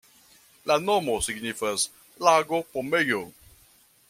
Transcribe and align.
La 0.71 0.77
nomo 0.85 1.17
signifas 1.27 1.85
lago-pomejo. 2.29 3.25